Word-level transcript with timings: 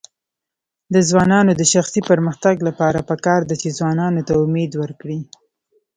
د 0.93 0.95
ځوانانو 1.09 1.51
د 1.55 1.61
شخصي 1.73 2.01
پرمختګ 2.09 2.55
لپاره 2.67 2.99
پکار 3.09 3.41
ده 3.49 3.55
چې 3.61 3.75
ځوانانو 3.77 4.21
ته 4.27 4.33
امید 4.43 4.71
ورکړي. 4.81 5.19